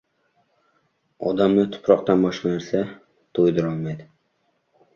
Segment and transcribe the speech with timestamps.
[1.31, 2.83] •Odamni tuproqdan boshqa narsa
[3.37, 4.11] to‘ydirolmaydi.